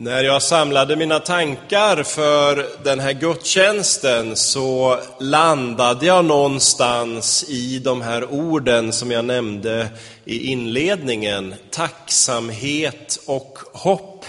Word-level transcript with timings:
När 0.00 0.24
jag 0.24 0.42
samlade 0.42 0.96
mina 0.96 1.18
tankar 1.18 2.02
för 2.02 2.66
den 2.84 3.00
här 3.00 3.12
gudstjänsten 3.12 4.36
så 4.36 4.98
landade 5.20 6.06
jag 6.06 6.24
någonstans 6.24 7.44
i 7.48 7.78
de 7.78 8.02
här 8.02 8.32
orden 8.32 8.92
som 8.92 9.10
jag 9.10 9.24
nämnde 9.24 9.88
i 10.24 10.50
inledningen, 10.52 11.54
tacksamhet 11.70 13.20
och 13.26 13.58
hopp. 13.72 14.24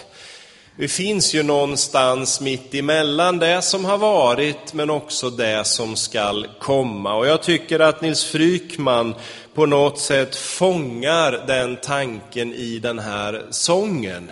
Vi 0.76 0.88
finns 0.88 1.34
ju 1.34 1.44
någonstans 1.44 2.42
mitt 2.42 2.74
emellan 2.76 3.40
det 3.40 3.62
som 3.62 3.86
har 3.86 3.98
varit 3.98 4.74
men 4.74 4.90
också 4.90 5.30
det 5.30 5.68
som 5.68 5.96
skall 5.96 6.48
komma. 6.60 7.16
Och 7.16 7.28
jag 7.28 7.44
tycker 7.44 7.80
att 7.80 8.02
Nils 8.02 8.26
Frykman 8.26 9.16
på 9.54 9.66
något 9.66 10.00
sätt 10.00 10.36
fångar 10.36 11.44
den 11.48 11.78
tanken 11.78 12.54
i 12.54 12.80
den 12.80 13.00
här 13.00 13.46
sången. 13.50 14.32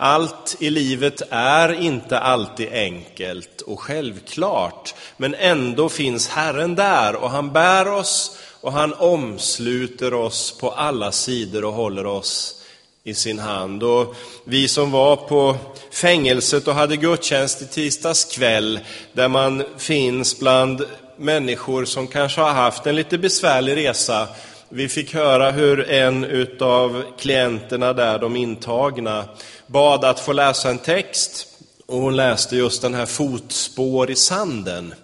Allt 0.00 0.56
i 0.58 0.70
livet 0.70 1.22
är 1.30 1.72
inte 1.72 2.18
alltid 2.18 2.68
enkelt 2.72 3.60
och 3.60 3.80
självklart, 3.80 4.94
men 5.16 5.34
ändå 5.34 5.88
finns 5.88 6.28
Herren 6.28 6.74
där 6.74 7.16
och 7.16 7.30
han 7.30 7.52
bär 7.52 7.88
oss 7.88 8.38
och 8.60 8.72
han 8.72 8.94
omsluter 8.94 10.14
oss 10.14 10.58
på 10.60 10.70
alla 10.70 11.12
sidor 11.12 11.64
och 11.64 11.72
håller 11.72 12.06
oss 12.06 12.62
i 13.04 13.14
sin 13.14 13.38
hand. 13.38 13.82
Och 13.82 14.14
vi 14.44 14.68
som 14.68 14.90
var 14.90 15.16
på 15.16 15.56
fängelset 15.92 16.68
och 16.68 16.74
hade 16.74 16.96
gudstjänst 16.96 17.62
i 17.62 17.66
tisdags 17.66 18.24
kväll, 18.24 18.80
där 19.12 19.28
man 19.28 19.64
finns 19.76 20.38
bland 20.38 20.84
människor 21.16 21.84
som 21.84 22.06
kanske 22.06 22.40
har 22.40 22.52
haft 22.52 22.86
en 22.86 22.96
lite 22.96 23.18
besvärlig 23.18 23.76
resa, 23.76 24.28
vi 24.70 24.88
fick 24.88 25.14
höra 25.14 25.50
hur 25.50 25.90
en 25.90 26.46
av 26.60 27.02
klienterna 27.18 27.92
där, 27.92 28.18
de 28.18 28.36
intagna, 28.36 29.24
bad 29.66 30.04
att 30.04 30.20
få 30.20 30.32
läsa 30.32 30.70
en 30.70 30.78
text. 30.78 31.46
Och 31.86 31.98
hon 31.98 32.16
läste 32.16 32.56
just 32.56 32.82
den 32.82 32.94
här 32.94 33.06
fotspår 33.06 34.10
i 34.10 34.14
sanden. 34.14 34.94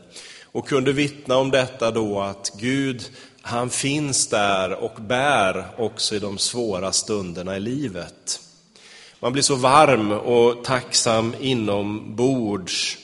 Och 0.53 0.69
kunde 0.69 0.93
vittna 0.93 1.37
om 1.37 1.51
detta 1.51 1.91
då 1.91 2.21
att 2.21 2.53
Gud, 2.61 3.03
han 3.43 3.71
finns 3.71 4.29
där 4.29 4.73
och 4.73 4.95
bär 5.01 5.67
också 5.79 6.15
i 6.15 6.19
de 6.19 6.39
svåra 6.39 6.93
stunderna 6.93 7.57
i 7.57 7.61
livet. 7.61 8.41
Man 9.21 9.33
blir 9.33 9.43
så 9.43 9.55
varm 9.55 10.13
och 10.13 10.65
tacksam 10.65 11.35
inombords 11.41 12.99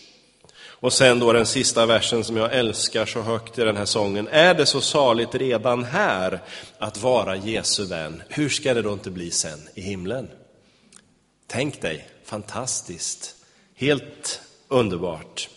och 0.80 0.92
sen 0.92 1.18
då 1.18 1.32
den 1.32 1.46
sista 1.46 1.86
versen 1.86 2.24
som 2.24 2.36
jag 2.36 2.54
älskar 2.54 3.06
så 3.06 3.20
högt 3.20 3.58
i 3.58 3.62
den 3.62 3.76
här 3.76 3.84
sången. 3.84 4.28
Är 4.28 4.54
det 4.54 4.66
så 4.66 4.80
saligt 4.80 5.34
redan 5.34 5.84
här 5.84 6.40
att 6.78 7.02
vara 7.02 7.36
Jesu 7.36 7.84
vän, 7.84 8.22
hur 8.28 8.48
ska 8.48 8.74
det 8.74 8.82
då 8.82 8.92
inte 8.92 9.10
bli 9.10 9.30
sen 9.30 9.68
i 9.74 9.80
himlen? 9.80 10.28
Tänk 11.46 11.82
dig, 11.82 12.08
fantastiskt, 12.24 13.34
helt 13.76 14.40
underbart. 14.68 15.48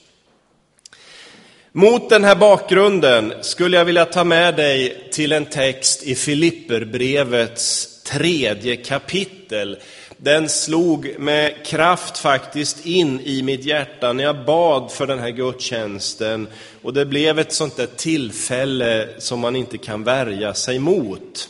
Mot 1.72 2.10
den 2.10 2.24
här 2.24 2.36
bakgrunden 2.36 3.34
skulle 3.42 3.78
jag 3.78 3.86
vilja 3.86 4.06
ta 4.06 4.24
med 4.24 4.56
dig 4.56 5.10
till 5.12 5.32
en 5.32 5.46
text 5.46 6.04
i 6.04 6.16
Filipperbrevets 6.16 7.94
tredje 8.04 8.76
kapitel 8.76 9.78
den 10.24 10.50
slog 10.50 11.20
med 11.20 11.66
kraft 11.66 12.18
faktiskt 12.18 12.86
in 12.86 13.20
i 13.20 13.42
mitt 13.42 13.66
hjärta 13.66 14.14
när 14.14 14.24
jag 14.24 14.46
bad 14.46 14.92
för 14.92 15.08
den 15.08 15.20
här 15.20 15.30
gudstjänsten. 15.30 16.47
Och 16.81 16.94
det 16.94 17.06
blev 17.06 17.40
ett 17.40 17.53
sånt 17.53 17.75
där 17.75 17.88
tillfälle 17.96 19.09
som 19.18 19.40
man 19.40 19.56
inte 19.56 19.78
kan 19.78 20.03
värja 20.03 20.53
sig 20.53 20.80
mot. 20.80 21.50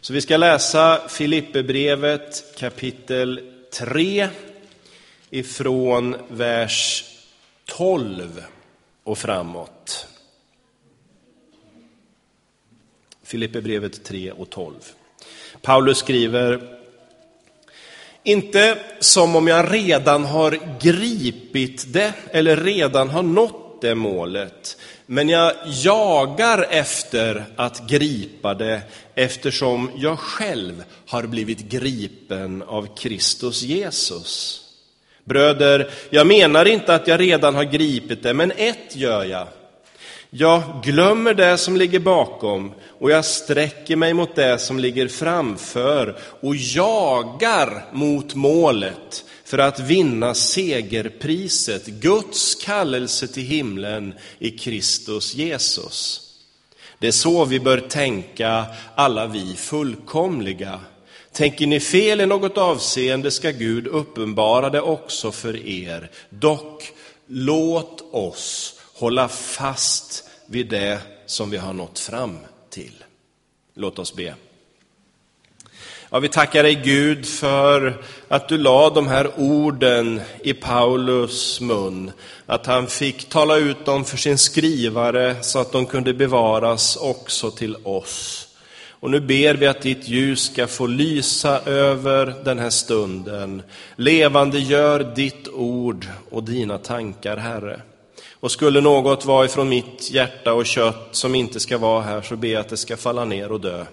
Så 0.00 0.12
vi 0.12 0.20
ska 0.20 0.36
läsa 0.36 1.08
Filipperbrevet 1.08 2.44
kapitel 2.58 3.40
3 3.72 4.28
ifrån 5.30 6.16
vers 6.28 7.04
12 7.64 8.44
och 9.04 9.18
framåt. 9.18 10.06
Filipperbrevet 13.22 14.04
3 14.04 14.32
och 14.32 14.50
12. 14.50 14.74
Paulus 15.62 15.98
skriver 15.98 16.76
inte 18.26 18.78
som 19.00 19.36
om 19.36 19.46
jag 19.46 19.74
redan 19.74 20.24
har 20.24 20.58
gripit 20.80 21.92
det 21.92 22.12
eller 22.30 22.56
redan 22.56 23.10
har 23.10 23.22
nått 23.22 23.80
det 23.80 23.94
målet. 23.94 24.76
Men 25.06 25.28
jag 25.28 25.52
jagar 25.84 26.66
efter 26.70 27.44
att 27.56 27.88
gripa 27.88 28.54
det 28.54 28.80
eftersom 29.14 29.90
jag 29.96 30.18
själv 30.18 30.84
har 31.06 31.22
blivit 31.22 31.58
gripen 31.58 32.62
av 32.62 32.96
Kristus 32.96 33.62
Jesus. 33.62 34.62
Bröder, 35.24 35.90
jag 36.10 36.26
menar 36.26 36.68
inte 36.68 36.94
att 36.94 37.08
jag 37.08 37.20
redan 37.20 37.54
har 37.54 37.64
gripit 37.64 38.22
det, 38.22 38.34
men 38.34 38.52
ett 38.56 38.96
gör 38.96 39.24
jag. 39.24 39.48
Jag 40.30 40.62
glömmer 40.82 41.34
det 41.34 41.58
som 41.58 41.76
ligger 41.76 41.98
bakom 41.98 42.72
och 42.98 43.10
jag 43.10 43.24
sträcker 43.24 43.96
mig 43.96 44.14
mot 44.14 44.34
det 44.34 44.58
som 44.58 44.78
ligger 44.78 45.08
framför 45.08 46.18
och 46.40 46.56
jagar 46.56 47.84
mot 47.92 48.34
målet 48.34 49.24
för 49.44 49.58
att 49.58 49.80
vinna 49.80 50.34
segerpriset, 50.34 51.86
Guds 51.86 52.54
kallelse 52.54 53.28
till 53.28 53.42
himlen 53.42 54.14
i 54.38 54.50
Kristus 54.50 55.34
Jesus. 55.34 56.22
Det 56.98 57.06
är 57.06 57.12
så 57.12 57.44
vi 57.44 57.60
bör 57.60 57.80
tänka, 57.80 58.64
alla 58.94 59.26
vi 59.26 59.54
fullkomliga. 59.56 60.80
Tänker 61.32 61.66
ni 61.66 61.80
fel 61.80 62.20
i 62.20 62.26
något 62.26 62.58
avseende 62.58 63.30
ska 63.30 63.50
Gud 63.50 63.86
uppenbara 63.86 64.70
det 64.70 64.80
också 64.80 65.32
för 65.32 65.66
er. 65.66 66.10
Dock, 66.30 66.92
låt 67.26 68.14
oss 68.14 68.75
hålla 68.96 69.28
fast 69.28 70.24
vid 70.46 70.68
det 70.68 70.98
som 71.26 71.50
vi 71.50 71.56
har 71.56 71.72
nått 71.72 71.98
fram 71.98 72.38
till. 72.70 73.04
Låt 73.74 73.98
oss 73.98 74.14
be. 74.14 74.34
Ja, 76.10 76.18
vi 76.18 76.28
tackar 76.28 76.62
dig 76.62 76.74
Gud 76.74 77.26
för 77.26 78.02
att 78.28 78.48
du 78.48 78.58
la 78.58 78.90
de 78.90 79.06
här 79.06 79.30
orden 79.36 80.20
i 80.42 80.52
Paulus 80.52 81.60
mun, 81.60 82.10
att 82.46 82.66
han 82.66 82.86
fick 82.86 83.28
tala 83.28 83.56
ut 83.56 83.84
dem 83.84 84.04
för 84.04 84.16
sin 84.16 84.38
skrivare 84.38 85.36
så 85.42 85.58
att 85.58 85.72
de 85.72 85.86
kunde 85.86 86.14
bevaras 86.14 86.96
också 86.96 87.50
till 87.50 87.76
oss. 87.82 88.48
Och 88.90 89.10
nu 89.10 89.20
ber 89.20 89.54
vi 89.54 89.66
att 89.66 89.82
ditt 89.82 90.08
ljus 90.08 90.52
ska 90.52 90.66
få 90.66 90.86
lysa 90.86 91.60
över 91.60 92.34
den 92.44 92.58
här 92.58 92.70
stunden. 92.70 93.62
Levande 93.96 94.58
gör 94.58 95.14
ditt 95.14 95.48
ord 95.48 96.06
och 96.30 96.42
dina 96.42 96.78
tankar, 96.78 97.36
Herre. 97.36 97.80
Och 98.46 98.52
skulle 98.52 98.80
något 98.80 99.24
vara 99.24 99.44
ifrån 99.44 99.68
mitt 99.68 100.10
hjärta 100.10 100.52
och 100.52 100.66
kött 100.66 101.08
som 101.10 101.34
inte 101.34 101.60
ska 101.60 101.78
vara 101.78 102.02
här, 102.02 102.22
så 102.22 102.36
ber 102.36 102.48
jag 102.48 102.60
att 102.60 102.68
det 102.68 102.76
ska 102.76 102.96
falla 102.96 103.24
ner 103.24 103.52
och 103.52 103.60
dö. 103.60 103.84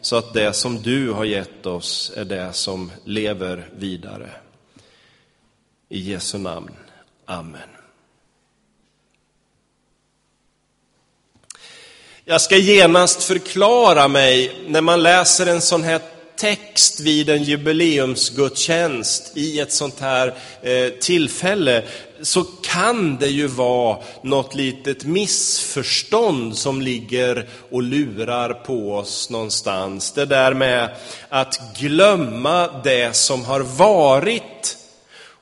Så 0.00 0.16
att 0.16 0.34
det 0.34 0.52
som 0.52 0.82
du 0.82 1.10
har 1.10 1.24
gett 1.24 1.66
oss 1.66 2.12
är 2.16 2.24
det 2.24 2.52
som 2.52 2.92
lever 3.04 3.68
vidare. 3.76 4.30
I 5.88 5.98
Jesu 5.98 6.38
namn. 6.38 6.70
Amen. 7.26 7.68
Jag 12.24 12.40
ska 12.40 12.56
genast 12.56 13.22
förklara 13.22 14.08
mig 14.08 14.56
när 14.66 14.80
man 14.80 15.02
läser 15.02 15.46
en 15.46 15.60
sån 15.60 15.82
här 15.82 16.00
text 16.36 17.00
vid 17.00 17.30
en 17.30 17.42
jubileumsgudstjänst 17.42 19.36
i 19.36 19.60
ett 19.60 19.72
sånt 19.72 20.00
här 20.00 20.34
eh, 20.62 20.88
tillfälle 20.88 21.84
så 22.22 22.44
kan 22.44 23.16
det 23.16 23.28
ju 23.28 23.46
vara 23.46 23.98
något 24.22 24.54
litet 24.54 25.04
missförstånd 25.04 26.56
som 26.56 26.82
ligger 26.82 27.48
och 27.70 27.82
lurar 27.82 28.54
på 28.54 28.94
oss 28.94 29.30
någonstans. 29.30 30.12
Det 30.12 30.24
där 30.24 30.54
med 30.54 30.90
att 31.28 31.60
glömma 31.78 32.68
det 32.84 33.16
som 33.16 33.44
har 33.44 33.60
varit. 33.60 34.76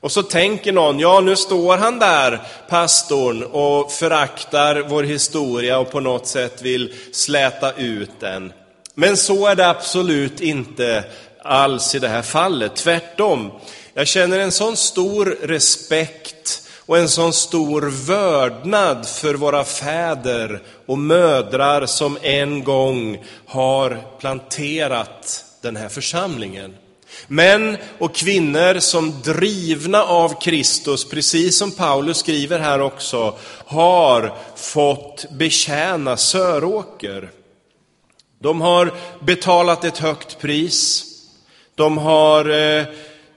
Och 0.01 0.11
så 0.11 0.23
tänker 0.23 0.71
någon, 0.71 0.99
ja 0.99 1.19
nu 1.19 1.35
står 1.35 1.77
han 1.77 1.99
där, 1.99 2.41
pastorn, 2.69 3.43
och 3.43 3.91
föraktar 3.91 4.75
vår 4.89 5.03
historia 5.03 5.79
och 5.79 5.91
på 5.91 5.99
något 5.99 6.27
sätt 6.27 6.61
vill 6.61 6.93
släta 7.11 7.73
ut 7.73 8.11
den. 8.19 8.53
Men 8.95 9.17
så 9.17 9.47
är 9.47 9.55
det 9.55 9.69
absolut 9.69 10.41
inte 10.41 11.03
alls 11.43 11.95
i 11.95 11.99
det 11.99 12.07
här 12.07 12.21
fallet, 12.21 12.75
tvärtom. 12.75 13.51
Jag 13.93 14.07
känner 14.07 14.39
en 14.39 14.51
sån 14.51 14.77
stor 14.77 15.37
respekt 15.41 16.60
och 16.91 16.97
en 16.97 17.09
sån 17.09 17.33
stor 17.33 17.81
vördnad 18.05 19.07
för 19.07 19.33
våra 19.33 19.63
fäder 19.63 20.61
och 20.85 20.97
mödrar 20.97 21.85
som 21.85 22.17
en 22.21 22.63
gång 22.63 23.23
har 23.45 24.01
planterat 24.19 25.45
den 25.61 25.75
här 25.75 25.89
församlingen. 25.89 26.75
Män 27.27 27.77
och 27.99 28.15
kvinnor 28.15 28.79
som 28.79 29.21
drivna 29.21 30.03
av 30.03 30.41
Kristus, 30.41 31.09
precis 31.09 31.57
som 31.57 31.71
Paulus 31.71 32.17
skriver 32.17 32.59
här 32.59 32.81
också, 32.81 33.33
har 33.65 34.33
fått 34.55 35.25
betjäna 35.31 36.17
Söråker. 36.17 37.29
De 38.39 38.61
har 38.61 38.93
betalat 39.19 39.83
ett 39.83 39.97
högt 39.97 40.39
pris. 40.39 41.05
De 41.75 41.97
har 41.97 42.49
eh, 42.49 42.85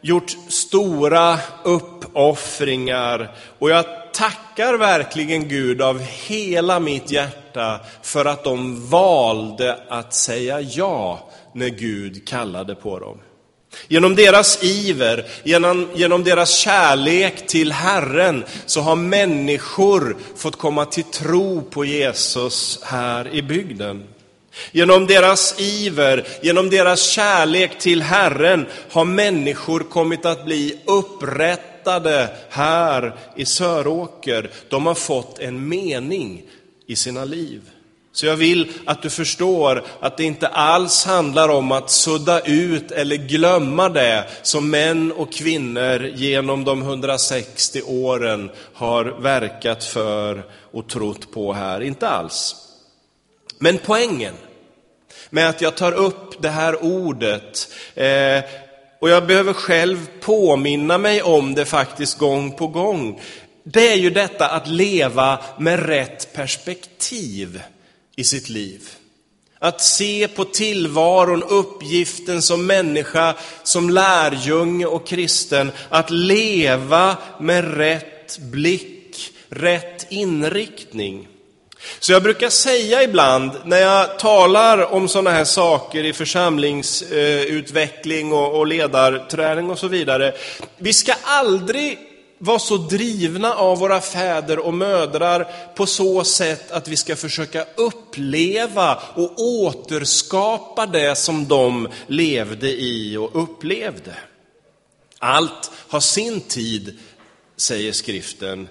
gjort 0.05 0.37
stora 0.49 1.39
uppoffringar 1.63 3.37
och 3.59 3.71
jag 3.71 3.85
tackar 4.13 4.75
verkligen 4.75 5.49
Gud 5.49 5.83
av 5.83 6.01
hela 6.01 6.81
mitt 6.81 7.11
hjärta 7.11 7.81
för 8.03 8.25
att 8.25 8.45
de 8.45 8.89
valde 8.89 9.79
att 9.89 10.15
säga 10.15 10.61
ja 10.61 11.31
när 11.53 11.69
Gud 11.69 12.29
kallade 12.29 12.75
på 12.75 12.99
dem. 12.99 13.19
Genom 13.89 14.15
deras 14.15 14.65
iver, 14.65 15.27
genom, 15.43 15.89
genom 15.95 16.25
deras 16.25 16.59
kärlek 16.59 17.47
till 17.47 17.73
Herren, 17.73 18.45
så 18.67 18.81
har 18.81 18.97
människor 18.97 20.17
fått 20.37 20.57
komma 20.57 20.85
till 20.85 21.05
tro 21.05 21.63
på 21.63 21.85
Jesus 21.85 22.81
här 22.83 23.35
i 23.35 23.43
bygden. 23.43 24.14
Genom 24.73 25.07
deras 25.07 25.61
iver, 25.61 26.27
genom 26.43 26.71
deras 26.71 27.03
kärlek 27.03 27.79
till 27.79 28.03
Herren 28.03 28.67
har 28.91 29.05
människor 29.05 29.81
kommit 29.81 30.27
att 30.27 30.45
bli 30.45 30.79
upprättade 30.85 32.29
här 32.51 33.15
i 33.37 33.45
Söråker. 33.45 34.51
De 34.69 34.87
har 34.87 34.95
fått 34.95 35.39
en 35.39 35.69
mening 35.69 36.43
i 36.87 36.97
sina 36.97 37.25
liv. 37.25 37.61
Så 38.15 38.27
jag 38.27 38.37
vill 38.37 38.73
att 38.85 39.03
du 39.03 39.11
förstår 39.11 39.85
att 40.01 40.17
det 40.17 40.25
inte 40.25 40.49
alls 40.49 41.05
handlar 41.05 41.49
om 41.49 41.73
att 41.73 41.91
sudda 41.91 42.41
ut 42.41 42.91
eller 42.91 43.17
glömma 43.17 43.89
det 43.89 44.25
som 44.43 44.71
män 44.71 45.13
och 45.13 45.33
kvinnor 45.33 46.07
genom 46.15 46.65
de 46.65 46.83
160 46.83 47.83
åren 47.87 48.51
har 48.75 49.05
verkat 49.05 49.85
för 49.85 50.43
och 50.73 50.89
trott 50.89 51.33
på 51.33 51.53
här. 51.53 51.81
Inte 51.81 52.09
alls. 52.09 52.57
Men 53.59 53.79
poängen 53.79 54.35
med 55.35 55.49
att 55.49 55.61
jag 55.61 55.77
tar 55.77 55.93
upp 55.93 56.43
det 56.43 56.49
här 56.49 56.85
ordet, 56.85 57.69
eh, 57.95 58.41
och 59.01 59.11
jag 59.11 59.27
behöver 59.27 59.53
själv 59.53 60.07
påminna 60.21 60.99
mig 60.99 61.23
om 61.23 61.55
det 61.55 61.65
faktiskt 61.65 62.19
gång 62.19 62.53
på 62.53 62.67
gång, 62.67 63.21
det 63.65 63.89
är 63.93 63.97
ju 63.97 64.11
detta 64.11 64.49
att 64.49 64.69
leva 64.69 65.39
med 65.59 65.87
rätt 65.87 66.33
perspektiv 66.33 67.63
i 68.17 68.25
sitt 68.25 68.49
liv. 68.49 68.89
Att 69.59 69.81
se 69.81 70.29
på 70.29 70.45
tillvaron, 70.45 71.43
uppgiften 71.43 72.43
som 72.43 72.67
människa, 72.67 73.35
som 73.63 73.91
lärjunge 73.91 74.87
och 74.87 75.07
kristen, 75.07 75.73
att 75.89 76.11
leva 76.11 77.17
med 77.41 77.77
rätt 77.77 78.39
blick, 78.39 79.33
rätt 79.49 80.07
inriktning. 80.11 81.29
Så 81.99 82.13
jag 82.13 82.23
brukar 82.23 82.51
säga 82.51 83.03
ibland 83.03 83.51
när 83.65 83.81
jag 83.81 84.19
talar 84.19 84.93
om 84.93 85.09
sådana 85.09 85.31
här 85.31 85.45
saker 85.45 86.05
i 86.05 86.13
församlingsutveckling 86.13 88.33
och 88.33 88.67
ledarträning 88.67 89.71
och 89.71 89.79
så 89.79 89.89
vidare. 89.89 90.35
Vi 90.77 90.93
ska 90.93 91.15
aldrig 91.25 91.99
vara 92.39 92.59
så 92.59 92.77
drivna 92.77 93.55
av 93.55 93.79
våra 93.79 94.01
fäder 94.01 94.59
och 94.59 94.75
mödrar 94.75 95.47
på 95.75 95.87
så 95.87 96.25
sätt 96.25 96.71
att 96.71 96.89
vi 96.89 96.97
ska 96.97 97.17
försöka 97.17 97.65
uppleva 97.75 98.99
och 99.15 99.39
återskapa 99.39 100.87
det 100.87 101.19
som 101.19 101.49
de 101.49 101.89
levde 102.07 102.71
i 102.71 103.17
och 103.17 103.43
upplevde. 103.43 104.15
Allt 105.19 105.71
har 105.89 106.01
sin 106.01 106.41
tid, 106.41 106.99
säger 107.57 107.93
skriften. 107.93 108.69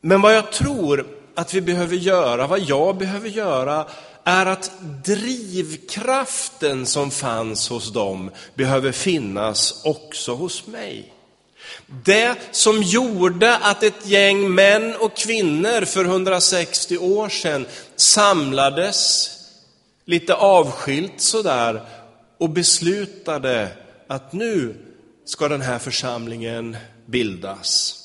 Men 0.00 0.20
vad 0.20 0.34
jag 0.34 0.52
tror 0.52 1.06
att 1.34 1.54
vi 1.54 1.60
behöver 1.60 1.96
göra, 1.96 2.46
vad 2.46 2.60
jag 2.60 2.96
behöver 2.96 3.28
göra, 3.28 3.86
är 4.24 4.46
att 4.46 4.70
drivkraften 5.04 6.86
som 6.86 7.10
fanns 7.10 7.68
hos 7.68 7.92
dem 7.92 8.30
behöver 8.54 8.92
finnas 8.92 9.80
också 9.84 10.34
hos 10.34 10.66
mig. 10.66 11.12
Det 11.86 12.36
som 12.50 12.82
gjorde 12.82 13.56
att 13.56 13.82
ett 13.82 14.06
gäng 14.06 14.54
män 14.54 14.94
och 14.96 15.16
kvinnor 15.16 15.84
för 15.84 16.04
160 16.04 16.98
år 16.98 17.28
sedan 17.28 17.66
samlades 17.96 19.30
lite 20.04 20.34
avskilt 20.34 21.20
sådär 21.20 21.82
och 22.38 22.50
beslutade 22.50 23.68
att 24.08 24.32
nu 24.32 24.74
ska 25.24 25.48
den 25.48 25.62
här 25.62 25.78
församlingen 25.78 26.76
bildas. 27.06 28.00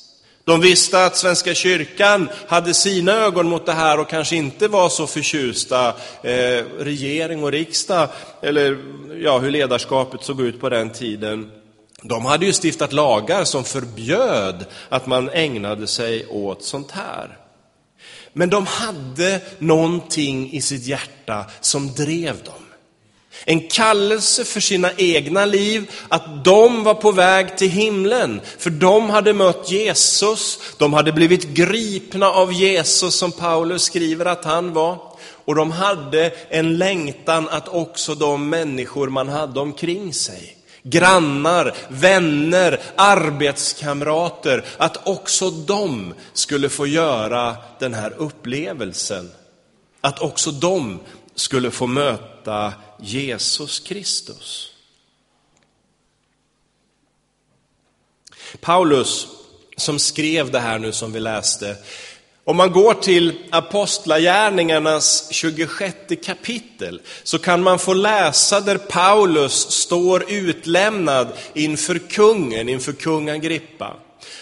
De 0.49 0.61
visste 0.61 1.05
att 1.05 1.17
Svenska 1.17 1.53
kyrkan 1.53 2.29
hade 2.47 2.73
sina 2.73 3.11
ögon 3.11 3.49
mot 3.49 3.65
det 3.65 3.73
här 3.73 3.99
och 3.99 4.09
kanske 4.09 4.35
inte 4.35 4.67
var 4.67 4.89
så 4.89 5.07
förtjusta, 5.07 5.87
eh, 6.23 6.65
regering 6.79 7.43
och 7.43 7.51
riksdag, 7.51 8.09
eller 8.41 8.77
ja, 9.23 9.39
hur 9.39 9.51
ledarskapet 9.51 10.23
såg 10.23 10.41
ut 10.41 10.59
på 10.61 10.69
den 10.69 10.89
tiden. 10.89 11.51
De 12.01 12.25
hade 12.25 12.45
ju 12.45 12.53
stiftat 12.53 12.93
lagar 12.93 13.43
som 13.43 13.63
förbjöd 13.63 14.65
att 14.89 15.07
man 15.07 15.29
ägnade 15.29 15.87
sig 15.87 16.27
åt 16.27 16.63
sånt 16.63 16.91
här. 16.91 17.37
Men 18.33 18.49
de 18.49 18.65
hade 18.65 19.41
någonting 19.59 20.51
i 20.53 20.61
sitt 20.61 20.85
hjärta 20.85 21.45
som 21.61 21.93
drev 21.93 22.43
dem. 22.43 22.68
En 23.45 23.67
kallelse 23.67 24.45
för 24.45 24.59
sina 24.59 24.91
egna 24.97 25.45
liv, 25.45 25.91
att 26.07 26.45
de 26.45 26.83
var 26.83 26.93
på 26.93 27.11
väg 27.11 27.57
till 27.57 27.69
himlen. 27.69 28.41
För 28.57 28.69
de 28.69 29.09
hade 29.09 29.33
mött 29.33 29.71
Jesus, 29.71 30.59
de 30.77 30.93
hade 30.93 31.11
blivit 31.11 31.47
gripna 31.47 32.29
av 32.29 32.53
Jesus 32.53 33.15
som 33.15 33.31
Paulus 33.31 33.83
skriver 33.83 34.25
att 34.25 34.45
han 34.45 34.73
var. 34.73 34.97
Och 35.45 35.55
de 35.55 35.71
hade 35.71 36.31
en 36.49 36.77
längtan 36.77 37.49
att 37.49 37.67
också 37.67 38.15
de 38.15 38.49
människor 38.49 39.09
man 39.09 39.29
hade 39.29 39.59
omkring 39.59 40.13
sig, 40.13 40.57
grannar, 40.83 41.75
vänner, 41.87 42.79
arbetskamrater, 42.95 44.65
att 44.77 45.07
också 45.07 45.49
de 45.49 46.13
skulle 46.33 46.69
få 46.69 46.87
göra 46.87 47.55
den 47.79 47.93
här 47.93 48.13
upplevelsen. 48.17 49.31
Att 50.01 50.19
också 50.19 50.51
de 50.51 50.99
skulle 51.39 51.71
få 51.71 51.87
möta 51.87 52.73
Jesus 52.99 53.79
Kristus. 53.79 54.71
Paulus, 58.61 59.27
som 59.77 59.99
skrev 59.99 60.51
det 60.51 60.59
här 60.59 60.79
nu 60.79 60.91
som 60.91 61.11
vi 61.11 61.19
läste, 61.19 61.77
om 62.43 62.57
man 62.57 62.71
går 62.71 62.93
till 62.93 63.37
Apostlagärningarnas 63.49 65.33
26 65.33 65.95
kapitel 66.25 67.01
så 67.23 67.39
kan 67.39 67.63
man 67.63 67.79
få 67.79 67.93
läsa 67.93 68.59
där 68.59 68.77
Paulus 68.77 69.71
står 69.71 70.31
utlämnad 70.31 71.27
inför 71.53 71.99
kungen, 71.99 72.69
inför 72.69 72.93
kung 72.93 73.29
Agrippa. 73.29 73.95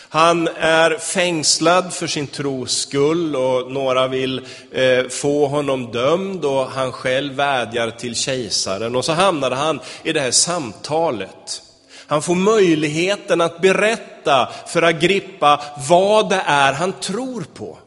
Han 0.10 0.48
är 0.48 0.98
fängslad 0.98 1.94
för 1.94 2.08
sin 2.08 2.28
tros 2.28 2.78
skull 2.78 3.36
och 3.36 3.72
några 3.72 4.08
vill 4.08 4.42
eh, 4.72 5.08
få 5.10 5.48
honom 5.48 5.92
dömd 5.92 6.46
och 6.46 6.72
han 6.72 6.92
själv 6.92 7.34
vädjar 7.34 7.92
till 7.92 8.16
kejsaren 8.16 8.96
och 8.96 9.06
så 9.06 9.12
hamnade 9.12 9.56
han 9.56 9.80
i 10.04 10.14
det 10.14 10.20
här 10.20 10.32
samtalet. 10.32 11.62
Han 12.08 12.22
får 12.22 12.36
möjligheten 12.36 13.42
att 13.42 13.62
berätta 13.62 14.50
för 14.68 14.82
Agrippa 14.82 15.62
vad 15.90 16.30
det 16.30 16.44
är 16.46 16.74
han 16.74 16.94
tror 16.94 17.46
på. 17.54 17.78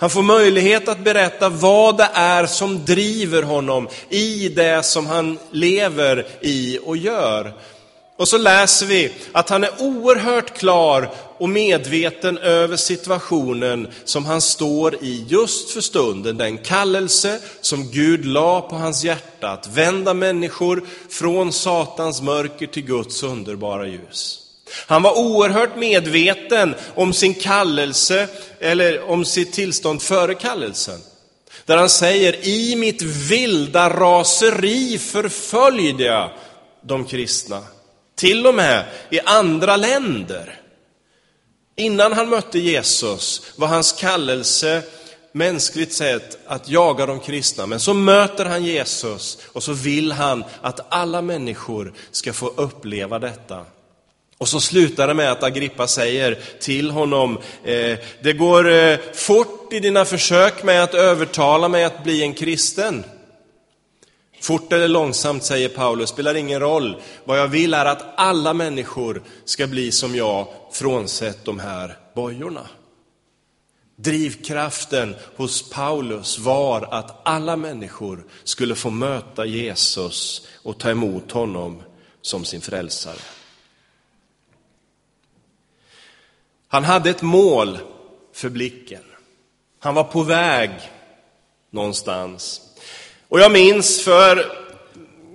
Han 0.00 0.10
får 0.10 0.22
möjlighet 0.22 0.88
att 0.88 1.04
berätta 1.04 1.48
vad 1.48 1.96
det 1.96 2.08
är 2.14 2.46
som 2.46 2.84
driver 2.84 3.42
honom 3.42 3.88
i 4.08 4.48
det 4.48 4.82
som 4.82 5.06
han 5.06 5.38
lever 5.50 6.26
i 6.40 6.78
och 6.84 6.96
gör. 6.96 7.52
Och 8.18 8.28
så 8.28 8.38
läser 8.38 8.86
vi 8.86 9.12
att 9.32 9.48
han 9.48 9.64
är 9.64 9.82
oerhört 9.82 10.58
klar 10.58 11.10
och 11.38 11.48
medveten 11.48 12.38
över 12.38 12.76
situationen 12.76 13.88
som 14.04 14.24
han 14.24 14.40
står 14.40 14.94
i 15.04 15.24
just 15.28 15.70
för 15.70 15.80
stunden. 15.80 16.36
Den 16.36 16.58
kallelse 16.58 17.40
som 17.60 17.90
Gud 17.90 18.24
la 18.24 18.60
på 18.60 18.76
hans 18.76 19.04
hjärta 19.04 19.48
att 19.48 19.66
vända 19.66 20.14
människor 20.14 20.84
från 21.10 21.52
Satans 21.52 22.22
mörker 22.22 22.66
till 22.66 22.84
Guds 22.84 23.22
underbara 23.22 23.86
ljus. 23.86 24.38
Han 24.86 25.02
var 25.02 25.18
oerhört 25.18 25.76
medveten 25.76 26.74
om 26.94 27.12
sin 27.12 27.34
kallelse, 27.34 28.28
eller 28.60 29.10
om 29.10 29.24
sitt 29.24 29.52
tillstånd 29.52 30.02
före 30.02 30.34
kallelsen. 30.34 31.00
Där 31.64 31.76
han 31.76 31.88
säger, 31.88 32.46
i 32.46 32.76
mitt 32.76 33.02
vilda 33.02 33.90
raseri 33.90 34.98
förföljde 34.98 36.04
jag 36.04 36.30
de 36.82 37.04
kristna. 37.04 37.62
Till 38.18 38.46
och 38.46 38.54
med 38.54 38.84
i 39.10 39.20
andra 39.20 39.76
länder. 39.76 40.60
Innan 41.76 42.12
han 42.12 42.28
mötte 42.28 42.58
Jesus 42.58 43.42
var 43.56 43.68
hans 43.68 43.92
kallelse 43.92 44.82
mänskligt 45.32 45.92
sett 45.92 46.38
att 46.46 46.68
jaga 46.68 47.06
de 47.06 47.20
kristna. 47.20 47.66
Men 47.66 47.80
så 47.80 47.94
möter 47.94 48.44
han 48.44 48.64
Jesus 48.64 49.38
och 49.52 49.62
så 49.62 49.72
vill 49.72 50.12
han 50.12 50.44
att 50.60 50.86
alla 50.88 51.22
människor 51.22 51.92
ska 52.10 52.32
få 52.32 52.46
uppleva 52.56 53.18
detta. 53.18 53.64
Och 54.38 54.48
så 54.48 54.60
slutar 54.60 55.08
det 55.08 55.14
med 55.14 55.32
att 55.32 55.42
Agrippa 55.42 55.86
säger 55.86 56.38
till 56.60 56.90
honom, 56.90 57.38
eh, 57.64 57.98
det 58.22 58.32
går 58.32 58.70
eh, 58.70 58.98
fort 59.14 59.72
i 59.72 59.80
dina 59.80 60.04
försök 60.04 60.62
med 60.62 60.82
att 60.82 60.94
övertala 60.94 61.68
mig 61.68 61.84
att 61.84 62.04
bli 62.04 62.22
en 62.22 62.34
kristen. 62.34 63.04
Fort 64.40 64.72
eller 64.72 64.88
långsamt, 64.88 65.44
säger 65.44 65.68
Paulus, 65.68 66.10
spelar 66.10 66.34
ingen 66.34 66.60
roll. 66.60 66.96
Vad 67.24 67.38
jag 67.38 67.48
vill 67.48 67.74
är 67.74 67.84
att 67.84 68.04
alla 68.16 68.54
människor 68.54 69.22
ska 69.44 69.66
bli 69.66 69.92
som 69.92 70.14
jag, 70.14 70.46
frånsett 70.72 71.44
de 71.44 71.58
här 71.58 71.98
bojorna. 72.14 72.66
Drivkraften 73.96 75.16
hos 75.36 75.70
Paulus 75.70 76.38
var 76.38 76.94
att 76.94 77.20
alla 77.28 77.56
människor 77.56 78.24
skulle 78.44 78.74
få 78.74 78.90
möta 78.90 79.46
Jesus 79.46 80.46
och 80.62 80.78
ta 80.78 80.90
emot 80.90 81.32
honom 81.32 81.82
som 82.22 82.44
sin 82.44 82.60
frälsare. 82.60 83.18
Han 86.68 86.84
hade 86.84 87.10
ett 87.10 87.22
mål 87.22 87.78
för 88.32 88.48
blicken. 88.48 89.02
Han 89.78 89.94
var 89.94 90.04
på 90.04 90.22
väg 90.22 90.70
någonstans. 91.70 92.67
Och 93.30 93.40
jag 93.40 93.52
minns 93.52 94.04
för, 94.04 94.52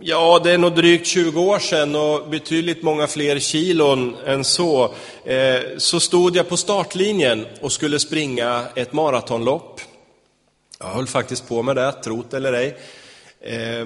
ja 0.01 0.41
det 0.43 0.51
är 0.51 0.57
nog 0.57 0.75
drygt 0.75 1.07
20 1.07 1.41
år 1.41 1.59
sedan 1.59 1.95
och 1.95 2.29
betydligt 2.29 2.83
många 2.83 3.07
fler 3.07 3.39
kilon 3.39 4.15
än 4.25 4.43
så, 4.43 4.93
eh, 5.25 5.61
så 5.77 5.99
stod 5.99 6.35
jag 6.35 6.49
på 6.49 6.57
startlinjen 6.57 7.45
och 7.61 7.71
skulle 7.71 7.99
springa 7.99 8.65
ett 8.75 8.93
maratonlopp. 8.93 9.81
Jag 10.79 10.85
höll 10.85 11.07
faktiskt 11.07 11.47
på 11.47 11.63
med 11.63 11.75
det, 11.75 11.91
trot 11.91 12.33
eller 12.33 12.53
ej. 12.53 12.77
Eh, 13.41 13.85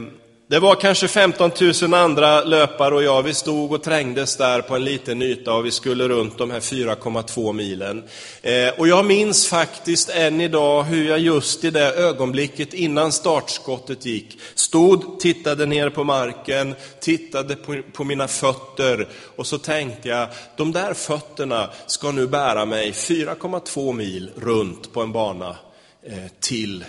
det 0.49 0.59
var 0.59 0.75
kanske 0.75 1.07
15 1.07 1.51
000 1.81 1.93
andra 1.93 2.43
löpare 2.43 2.95
och 2.95 3.03
jag, 3.03 3.23
vi 3.23 3.33
stod 3.33 3.71
och 3.71 3.83
trängdes 3.83 4.37
där 4.37 4.61
på 4.61 4.75
en 4.75 4.83
liten 4.83 5.21
yta 5.21 5.53
och 5.53 5.65
vi 5.65 5.71
skulle 5.71 6.07
runt 6.07 6.37
de 6.37 6.51
här 6.51 6.59
4,2 6.59 7.53
milen. 7.53 8.03
Eh, 8.41 8.69
och 8.77 8.87
jag 8.87 9.05
minns 9.05 9.47
faktiskt 9.47 10.09
än 10.09 10.41
idag 10.41 10.83
hur 10.83 11.09
jag 11.09 11.19
just 11.19 11.63
i 11.63 11.69
det 11.69 11.93
ögonblicket 11.93 12.73
innan 12.73 13.11
startskottet 13.11 14.05
gick, 14.05 14.39
stod, 14.55 15.19
tittade 15.19 15.65
ner 15.65 15.89
på 15.89 16.03
marken, 16.03 16.75
tittade 16.99 17.55
på, 17.55 17.81
på 17.93 18.03
mina 18.03 18.27
fötter 18.27 19.07
och 19.35 19.47
så 19.47 19.57
tänkte 19.57 20.09
jag, 20.09 20.27
de 20.57 20.71
där 20.71 20.93
fötterna 20.93 21.69
ska 21.87 22.11
nu 22.11 22.27
bära 22.27 22.65
mig 22.65 22.91
4,2 22.91 23.93
mil 23.93 24.31
runt 24.35 24.93
på 24.93 25.01
en 25.01 25.11
bana 25.11 25.55
eh, 26.03 26.31
till 26.39 26.85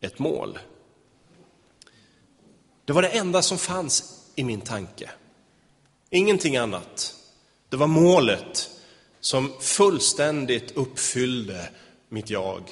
ett 0.00 0.18
mål. 0.18 0.58
Det 2.88 2.94
var 2.94 3.02
det 3.02 3.08
enda 3.08 3.42
som 3.42 3.58
fanns 3.58 4.04
i 4.34 4.44
min 4.44 4.60
tanke. 4.60 5.10
Ingenting 6.10 6.56
annat. 6.56 7.14
Det 7.68 7.76
var 7.76 7.86
målet 7.86 8.70
som 9.20 9.52
fullständigt 9.60 10.76
uppfyllde 10.76 11.68
mitt 12.08 12.30
jag. 12.30 12.62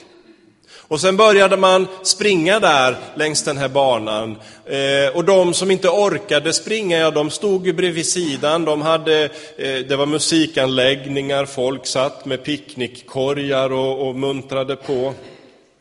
Och 0.75 1.01
sen 1.01 1.17
började 1.17 1.57
man 1.57 1.87
springa 2.03 2.61
där 2.61 2.97
längs 3.15 3.43
den 3.43 3.57
här 3.57 3.69
banan. 3.69 4.37
Eh, 4.67 5.17
och 5.17 5.25
de 5.25 5.55
som 5.55 5.71
inte 5.71 5.89
orkade 5.89 6.53
springa, 6.53 6.99
ja 6.99 7.11
de 7.11 7.31
stod 7.31 7.67
ju 7.67 7.73
bredvid 7.73 8.07
sidan. 8.07 8.65
De 8.65 8.83
hade, 8.83 9.25
eh, 9.57 9.79
det 9.89 9.97
var 9.97 10.07
musikanläggningar, 10.07 11.47
folk 11.47 11.87
satt 11.87 12.25
med 12.25 12.45
picknickkorgar 12.45 13.73
och, 13.73 14.09
och 14.09 14.15
muntrade 14.15 14.77
på. 14.77 15.15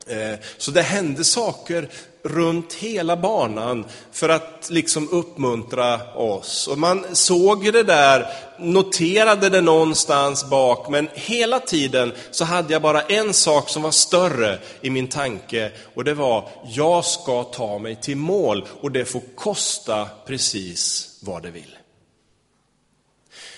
Eh, 0.08 0.40
så 0.58 0.72
det 0.72 0.82
hände 0.82 1.24
saker 1.24 1.90
runt 2.26 2.74
hela 2.74 3.18
banan 3.18 3.86
för 4.12 4.30
att 4.30 4.68
liksom 4.70 5.10
uppmuntra 5.10 6.14
oss. 6.14 6.68
Och 6.68 6.78
man 6.78 7.06
såg 7.16 7.74
det 7.74 7.84
där, 7.84 8.28
noterade 8.60 9.50
det 9.50 9.62
någonstans 9.62 10.50
bak, 10.50 10.90
men 10.90 11.10
hela 11.14 11.60
tiden 11.60 12.14
så 12.32 12.46
hade 12.46 12.74
jag 12.74 12.82
bara 12.82 13.02
en 13.02 13.34
sak 13.34 13.70
som 13.70 13.82
var 13.82 13.92
större 13.92 14.60
i 14.82 14.90
min 14.90 15.08
tanke 15.08 15.72
och 15.96 16.04
det 16.04 16.14
var, 16.14 16.50
jag 16.68 17.06
ska 17.06 17.44
ta 17.44 17.80
mig 17.80 17.96
till 17.96 18.18
mål 18.18 18.66
och 18.82 18.92
det 18.92 19.06
får 19.06 19.22
kosta 19.36 20.08
precis 20.28 21.10
vad 21.22 21.44
det 21.44 21.52
vill. 21.52 21.78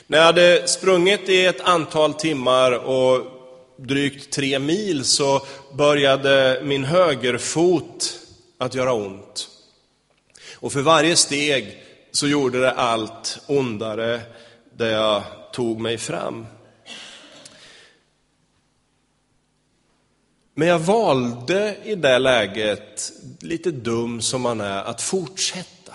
När 0.07 0.17
jag 0.17 0.25
hade 0.25 0.67
sprungit 0.67 1.29
i 1.29 1.45
ett 1.45 1.61
antal 1.61 2.13
timmar 2.13 2.71
och 2.71 3.36
drygt 3.77 4.33
tre 4.33 4.59
mil 4.59 5.05
så 5.05 5.45
började 5.73 6.61
min 6.63 6.83
högerfot 6.83 8.19
att 8.57 8.75
göra 8.75 8.93
ont. 8.93 9.49
Och 10.53 10.73
för 10.73 10.81
varje 10.81 11.15
steg 11.15 11.83
så 12.11 12.27
gjorde 12.27 12.59
det 12.59 12.71
allt 12.71 13.39
ondare 13.47 14.21
där 14.77 14.91
jag 14.91 15.23
tog 15.53 15.79
mig 15.79 15.97
fram. 15.97 16.45
Men 20.53 20.67
jag 20.67 20.79
valde 20.79 21.77
i 21.83 21.95
det 21.95 22.19
läget, 22.19 23.11
lite 23.39 23.71
dum 23.71 24.21
som 24.21 24.41
man 24.41 24.61
är, 24.61 24.83
att 24.83 25.01
fortsätta. 25.01 25.93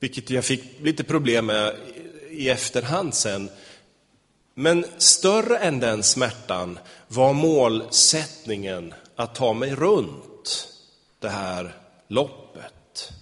Vilket 0.00 0.30
jag 0.30 0.44
fick 0.44 0.64
lite 0.82 1.04
problem 1.04 1.46
med 1.46 1.74
i 2.30 2.48
efterhand 2.48 3.14
sen. 3.14 3.50
Men 4.60 4.84
större 4.96 5.58
än 5.58 5.80
den 5.80 6.02
smärtan 6.02 6.78
var 7.08 7.32
målsättningen 7.32 8.94
att 9.16 9.34
ta 9.34 9.52
mig 9.52 9.74
runt 9.74 10.68
det 11.20 11.28
här 11.28 11.74
loppet. 12.08 13.12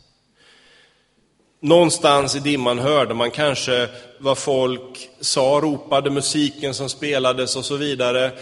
Någonstans 1.60 2.36
i 2.36 2.40
dimman 2.40 2.78
hörde 2.78 3.14
man 3.14 3.30
kanske 3.30 3.88
vad 4.18 4.38
folk 4.38 5.10
sa, 5.20 5.60
ropade, 5.62 6.10
musiken 6.10 6.74
som 6.74 6.88
spelades 6.88 7.56
och 7.56 7.64
så 7.64 7.76
vidare. 7.76 8.32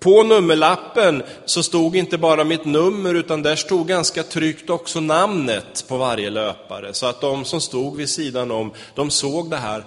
På 0.00 0.22
nummerlappen 0.22 1.22
så 1.44 1.62
stod 1.62 1.96
inte 1.96 2.18
bara 2.18 2.44
mitt 2.44 2.64
nummer 2.64 3.14
utan 3.14 3.42
där 3.42 3.56
stod 3.56 3.88
ganska 3.88 4.22
tryggt 4.22 4.70
också 4.70 5.00
namnet 5.00 5.84
på 5.88 5.96
varje 5.96 6.30
löpare. 6.30 6.94
Så 6.94 7.06
att 7.06 7.20
de 7.20 7.44
som 7.44 7.60
stod 7.60 7.96
vid 7.96 8.08
sidan 8.08 8.50
om, 8.50 8.72
de 8.94 9.10
såg 9.10 9.50
det 9.50 9.56
här. 9.56 9.84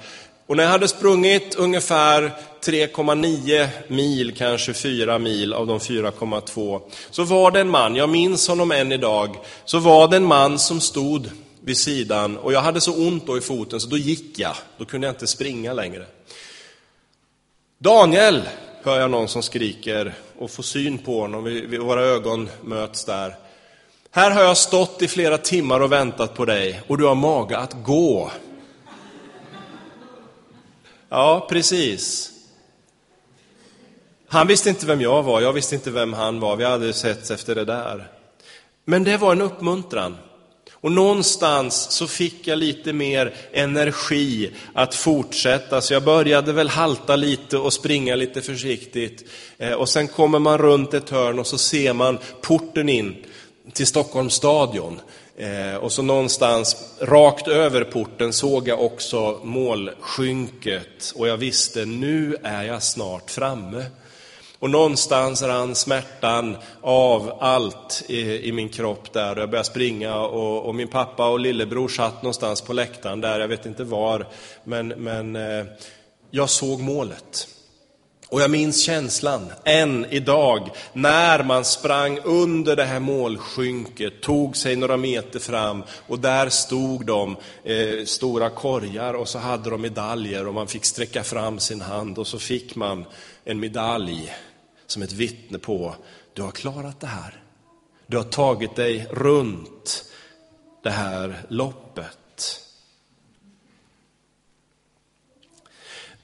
Och 0.48 0.58
när 0.58 0.64
jag 0.64 0.72
hade 0.72 0.88
sprungit 0.88 1.56
ungefär 1.56 2.32
3,9 2.62 3.68
mil, 3.88 4.36
kanske 4.38 4.74
4 4.74 5.20
mil 5.20 5.54
av 5.54 5.68
de 5.68 5.80
4,2, 5.80 6.82
så 7.12 7.24
var 7.24 7.52
det 7.52 7.60
en 7.60 7.70
man, 7.70 7.96
jag 7.96 8.10
minns 8.10 8.48
honom 8.48 8.72
än 8.72 8.92
idag, 8.92 9.38
så 9.66 9.80
var 9.80 10.08
det 10.08 10.18
en 10.18 10.26
man 10.26 10.60
som 10.60 10.82
stod 10.82 11.30
vid 11.62 11.78
sidan 11.78 12.38
och 12.38 12.54
jag 12.54 12.62
hade 12.62 12.82
så 12.82 13.08
ont 13.08 13.28
då 13.28 13.38
i 13.38 13.42
foten 13.42 13.80
så 13.80 13.90
då 13.90 13.98
gick 13.98 14.40
jag, 14.40 14.56
då 14.78 14.86
kunde 14.86 15.08
jag 15.08 15.14
inte 15.14 15.28
springa 15.28 15.74
längre. 15.74 16.06
Daniel, 17.78 18.42
hör 18.84 19.00
jag 19.00 19.12
någon 19.12 19.28
som 19.28 19.44
skriker 19.44 20.14
och 20.38 20.52
får 20.52 20.64
syn 20.64 20.98
på 20.98 21.22
honom, 21.22 21.44
våra 21.80 22.02
ögon 22.02 22.50
möts 22.62 23.06
där. 23.06 23.36
Här 24.12 24.32
har 24.32 24.44
jag 24.44 24.58
stått 24.58 25.02
i 25.02 25.08
flera 25.08 25.38
timmar 25.38 25.80
och 25.80 25.92
väntat 25.92 26.36
på 26.36 26.46
dig 26.46 26.82
och 26.88 26.98
du 26.98 27.06
har 27.06 27.16
mage 27.16 27.58
att 27.58 27.84
gå. 27.84 28.32
Ja, 31.10 31.48
precis. 31.50 32.32
Han 34.28 34.48
visste 34.48 34.70
inte 34.70 34.86
vem 34.86 35.02
jag 35.02 35.24
var, 35.24 35.42
jag 35.42 35.54
visste 35.54 35.76
inte 35.76 35.92
vem 35.92 36.14
han 36.14 36.40
var, 36.40 36.56
vi 36.56 36.64
hade 36.64 36.94
setts 36.94 37.32
efter 37.32 37.56
det 37.56 37.66
där. 37.66 38.12
Men 38.86 39.04
det 39.04 39.18
var 39.18 39.32
en 39.32 39.42
uppmuntran. 39.42 40.18
Och 40.72 40.92
någonstans 40.92 41.92
så 41.92 42.08
fick 42.08 42.48
jag 42.48 42.58
lite 42.58 42.94
mer 42.94 43.34
energi 43.52 44.52
att 44.74 44.96
fortsätta, 44.96 45.82
så 45.82 45.94
jag 45.94 46.04
började 46.04 46.54
väl 46.54 46.70
halta 46.70 47.16
lite 47.16 47.58
och 47.58 47.74
springa 47.74 48.16
lite 48.16 48.42
försiktigt. 48.42 49.30
Eh, 49.58 49.72
och 49.72 49.90
sen 49.90 50.08
kommer 50.08 50.40
man 50.40 50.58
runt 50.58 50.94
ett 50.94 51.10
hörn 51.10 51.40
och 51.40 51.48
så 51.48 51.58
ser 51.58 51.94
man 51.94 52.18
porten 52.42 52.90
in 52.90 53.16
till 53.74 53.88
Stockholms 53.88 54.34
stadion. 54.34 55.00
Eh, 55.40 55.76
och 55.76 55.92
så 55.92 56.02
någonstans 56.02 56.96
rakt 57.02 57.48
över 57.48 57.84
porten 57.84 58.34
såg 58.34 58.68
jag 58.68 58.82
också 58.82 59.40
målskynket 59.44 61.14
och 61.16 61.28
jag 61.28 61.38
visste, 61.38 61.86
nu 61.86 62.36
är 62.44 62.64
jag 62.64 62.84
snart 62.84 63.32
framme. 63.32 63.86
Och 64.60 64.70
någonstans 64.70 65.42
rann 65.42 65.76
smärtan 65.76 66.58
av 66.82 67.38
allt 67.40 68.04
i, 68.08 68.48
i, 68.48 68.52
min 68.52 68.70
kropp 68.70 69.14
där. 69.14 69.36
Och 69.36 69.42
jag 69.42 69.50
började 69.50 69.68
springa 69.68 70.16
och, 70.16 70.66
och, 70.66 70.76
min 70.76 70.88
pappa 70.88 71.30
och 71.30 71.40
lillebror 71.40 71.88
satt 71.88 72.24
någonstans 72.24 72.62
på 72.62 72.74
läktaren 72.74 73.22
där, 73.22 73.40
jag 73.40 73.48
vet 73.48 73.66
inte 73.66 73.84
var. 73.84 74.28
Men, 74.64 74.88
men 74.88 75.36
eh, 75.36 75.66
jag 76.32 76.50
såg 76.50 76.80
målet. 76.80 77.48
Och 78.30 78.42
jag 78.42 78.52
minns 78.52 78.82
känslan 78.82 79.52
än 79.64 80.06
idag 80.10 80.70
när 80.94 81.44
man 81.44 81.66
sprang 81.66 82.20
under 82.24 82.76
det 82.76 82.84
här 82.84 83.00
målskynket, 83.00 84.22
tog 84.22 84.58
sig 84.58 84.76
några 84.76 84.98
meter 84.98 85.40
fram 85.40 85.84
och 86.08 86.20
där 86.20 86.50
stod 86.50 87.06
de, 87.06 87.38
eh, 87.64 88.06
stora 88.06 88.50
korgar 88.50 89.14
och 89.14 89.28
så 89.28 89.40
hade 89.40 89.70
de 89.70 89.82
medaljer 89.82 90.48
och 90.48 90.54
man 90.54 90.68
fick 90.68 90.86
sträcka 90.86 91.24
fram 91.24 91.60
sin 91.60 91.82
hand 91.82 92.18
och 92.18 92.28
så 92.28 92.40
fick 92.40 92.76
man 92.76 93.06
en 93.46 93.60
medalj 93.60 94.34
som 94.88 95.02
ett 95.02 95.14
vittne 95.14 95.58
på, 95.58 95.96
du 96.34 96.42
har 96.42 96.52
klarat 96.52 97.00
det 97.00 97.08
här. 97.08 97.44
Du 98.08 98.18
har 98.18 98.24
tagit 98.24 98.76
dig 98.76 99.08
runt 99.12 100.06
det 100.84 100.90
här 100.90 101.46
loppet. 101.50 102.18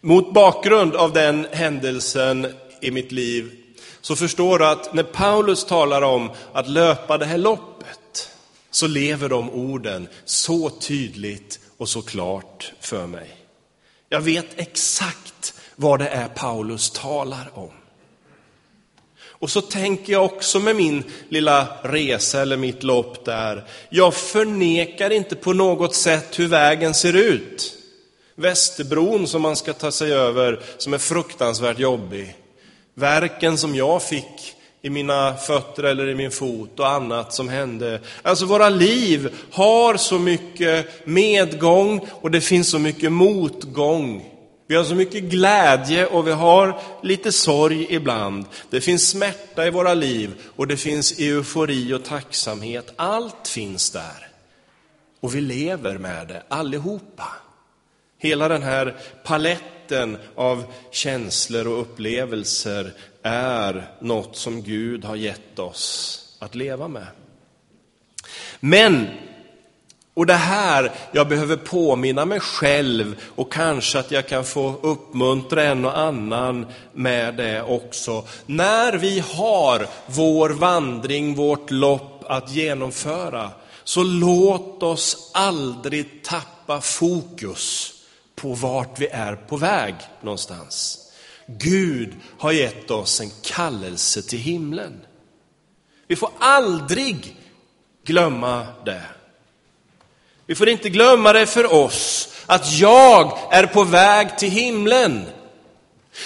Mot 0.05 0.33
bakgrund 0.33 0.95
av 0.95 1.13
den 1.13 1.47
händelsen 1.51 2.53
i 2.81 2.91
mitt 2.91 3.11
liv 3.11 3.51
så 4.01 4.15
förstår 4.15 4.59
du 4.59 4.65
att 4.65 4.93
när 4.93 5.03
Paulus 5.03 5.65
talar 5.65 6.01
om 6.01 6.31
att 6.53 6.67
löpa 6.67 7.17
det 7.17 7.25
här 7.25 7.37
loppet, 7.37 8.29
så 8.71 8.87
lever 8.87 9.29
de 9.29 9.49
orden 9.49 10.07
så 10.25 10.69
tydligt 10.69 11.59
och 11.77 11.89
så 11.89 12.01
klart 12.01 12.73
för 12.79 13.07
mig. 13.07 13.35
Jag 14.09 14.21
vet 14.21 14.59
exakt 14.59 15.53
vad 15.75 15.99
det 15.99 16.07
är 16.07 16.27
Paulus 16.27 16.91
talar 16.91 17.51
om. 17.53 17.71
Och 19.25 19.49
så 19.49 19.61
tänker 19.61 20.13
jag 20.13 20.25
också 20.25 20.59
med 20.59 20.75
min 20.75 21.03
lilla 21.29 21.67
resa 21.81 22.41
eller 22.41 22.57
mitt 22.57 22.83
lopp 22.83 23.25
där, 23.25 23.67
jag 23.89 24.13
förnekar 24.13 25.09
inte 25.09 25.35
på 25.35 25.53
något 25.53 25.95
sätt 25.95 26.39
hur 26.39 26.47
vägen 26.47 26.93
ser 26.93 27.15
ut. 27.15 27.79
Västerbron 28.35 29.27
som 29.27 29.41
man 29.41 29.55
ska 29.55 29.73
ta 29.73 29.91
sig 29.91 30.13
över, 30.13 30.59
som 30.77 30.93
är 30.93 30.97
fruktansvärt 30.97 31.79
jobbig. 31.79 32.35
Verken 32.93 33.57
som 33.57 33.75
jag 33.75 34.03
fick 34.03 34.55
i 34.81 34.89
mina 34.89 35.35
fötter 35.35 35.83
eller 35.83 36.07
i 36.07 36.15
min 36.15 36.31
fot 36.31 36.79
och 36.79 36.89
annat 36.89 37.33
som 37.33 37.49
hände. 37.49 37.99
Alltså 38.21 38.45
våra 38.45 38.69
liv 38.69 39.33
har 39.51 39.97
så 39.97 40.19
mycket 40.19 41.07
medgång 41.07 42.07
och 42.11 42.31
det 42.31 42.41
finns 42.41 42.69
så 42.69 42.79
mycket 42.79 43.11
motgång. 43.11 44.29
Vi 44.67 44.75
har 44.75 44.83
så 44.83 44.95
mycket 44.95 45.23
glädje 45.23 46.05
och 46.05 46.27
vi 46.27 46.31
har 46.31 46.79
lite 47.03 47.31
sorg 47.31 47.87
ibland. 47.89 48.45
Det 48.69 48.81
finns 48.81 49.09
smärta 49.09 49.67
i 49.67 49.69
våra 49.69 49.93
liv 49.93 50.33
och 50.55 50.67
det 50.67 50.77
finns 50.77 51.19
eufori 51.19 51.93
och 51.93 52.05
tacksamhet. 52.05 52.93
Allt 52.95 53.47
finns 53.47 53.91
där. 53.91 54.27
Och 55.19 55.35
vi 55.35 55.41
lever 55.41 55.97
med 55.97 56.27
det 56.27 56.43
allihopa. 56.47 57.27
Hela 58.23 58.47
den 58.47 58.63
här 58.63 58.95
paletten 59.23 60.17
av 60.35 60.63
känslor 60.91 61.67
och 61.67 61.81
upplevelser 61.81 62.93
är 63.23 63.91
något 63.99 64.35
som 64.35 64.61
Gud 64.61 65.05
har 65.05 65.15
gett 65.15 65.59
oss 65.59 66.19
att 66.39 66.55
leva 66.55 66.87
med. 66.87 67.07
Men, 68.59 69.07
och 70.13 70.25
det 70.25 70.33
här, 70.33 70.91
jag 71.11 71.27
behöver 71.27 71.55
påminna 71.55 72.25
mig 72.25 72.39
själv 72.39 73.15
och 73.35 73.51
kanske 73.51 73.99
att 73.99 74.11
jag 74.11 74.27
kan 74.27 74.43
få 74.43 74.75
uppmuntra 74.81 75.63
en 75.63 75.85
och 75.85 75.97
annan 75.97 76.65
med 76.93 77.35
det 77.35 77.61
också. 77.61 78.27
När 78.45 78.93
vi 78.93 79.19
har 79.19 79.87
vår 80.07 80.49
vandring, 80.49 81.35
vårt 81.35 81.71
lopp 81.71 82.23
att 82.27 82.51
genomföra, 82.51 83.49
så 83.83 84.03
låt 84.03 84.83
oss 84.83 85.31
aldrig 85.33 86.23
tappa 86.23 86.81
fokus 86.81 87.93
på 88.43 88.53
vart 88.53 88.99
vi 88.99 89.07
är 89.07 89.35
på 89.35 89.57
väg 89.57 89.95
någonstans. 90.21 90.99
Gud 91.47 92.13
har 92.39 92.51
gett 92.51 92.91
oss 92.91 93.21
en 93.21 93.31
kallelse 93.41 94.21
till 94.21 94.39
himlen. 94.39 95.01
Vi 96.07 96.15
får 96.15 96.29
aldrig 96.39 97.35
glömma 98.05 98.67
det. 98.85 99.01
Vi 100.45 100.55
får 100.55 100.69
inte 100.69 100.89
glömma 100.89 101.33
det 101.33 101.45
för 101.45 101.73
oss, 101.73 102.29
att 102.45 102.71
jag 102.71 103.37
är 103.51 103.65
på 103.65 103.83
väg 103.83 104.37
till 104.37 104.51
himlen. 104.51 105.25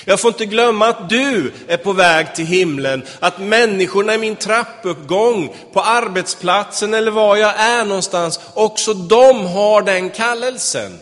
Jag 0.06 0.20
får 0.20 0.30
inte 0.30 0.46
glömma 0.46 0.88
att 0.88 1.10
du 1.10 1.54
är 1.68 1.78
på 1.78 1.94
väg 1.94 2.36
till 2.36 2.46
himlen, 2.46 3.06
att 3.20 3.40
människorna 3.40 4.16
i 4.16 4.18
min 4.18 4.36
trappuppgång, 4.36 5.56
på 5.74 5.82
arbetsplatsen 5.82 6.94
eller 6.94 7.12
var 7.12 7.36
jag 7.36 7.60
är 7.60 7.86
någonstans, 7.86 8.40
också 8.54 8.94
de 8.94 9.46
har 9.46 9.82
den 9.82 10.10
kallelsen 10.10 11.00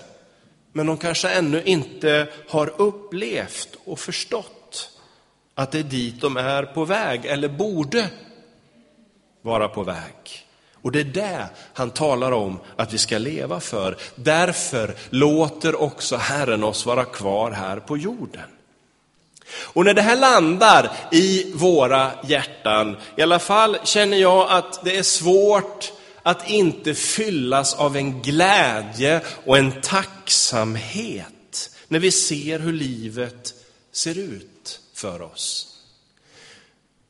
men 0.76 0.86
de 0.86 0.98
kanske 0.98 1.30
ännu 1.30 1.64
inte 1.64 2.28
har 2.50 2.82
upplevt 2.82 3.70
och 3.86 4.00
förstått 4.00 4.90
att 5.56 5.72
det 5.72 5.80
är 5.80 5.84
dit 5.84 6.22
de 6.22 6.38
är 6.38 6.64
på 6.64 6.86
väg, 6.86 7.26
eller 7.26 7.48
borde 7.48 8.10
vara 9.42 9.68
på 9.68 9.84
väg. 9.84 10.46
Och 10.82 10.92
det 10.92 11.00
är 11.00 11.04
det 11.04 11.50
han 11.74 11.90
talar 11.90 12.32
om 12.32 12.60
att 12.76 12.94
vi 12.94 12.98
ska 12.98 13.18
leva 13.18 13.60
för. 13.60 13.98
Därför 14.16 14.96
låter 15.10 15.82
också 15.82 16.16
Herren 16.16 16.64
oss 16.64 16.86
vara 16.86 17.06
kvar 17.06 17.52
här 17.52 17.80
på 17.80 17.98
jorden. 17.98 18.50
Och 19.74 19.86
när 19.86 19.94
det 19.94 20.02
här 20.02 20.16
landar 20.16 20.92
i 21.12 21.54
våra 21.54 22.12
hjärtan, 22.24 22.98
i 23.16 23.22
alla 23.22 23.40
fall 23.40 23.78
känner 23.84 24.18
jag 24.18 24.52
att 24.52 24.86
det 24.86 24.98
är 24.98 25.04
svårt 25.04 25.92
att 26.26 26.50
inte 26.50 26.94
fyllas 26.94 27.74
av 27.74 27.98
en 27.98 28.22
glädje 28.22 29.22
och 29.46 29.58
en 29.58 29.82
tacksamhet 29.82 31.70
när 31.88 32.00
vi 32.00 32.12
ser 32.12 32.60
hur 32.60 32.74
livet 32.74 33.54
ser 33.92 34.18
ut 34.18 34.80
för 34.96 35.22
oss. 35.22 35.68